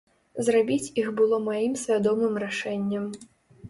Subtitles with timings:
[0.47, 3.11] Зрабіць іх было маім свядомым рашэннем.